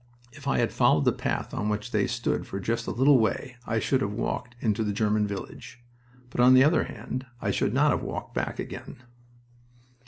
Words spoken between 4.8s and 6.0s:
the German village.